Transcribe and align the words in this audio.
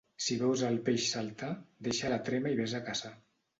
Si 0.27 0.37
veus 0.43 0.63
el 0.69 0.79
peix 0.87 1.03
saltar, 1.09 1.51
deixa 1.89 2.13
la 2.15 2.19
trema 2.33 2.57
i 2.57 2.61
ves 2.65 2.77
a 2.81 2.85
caçar. 2.91 3.15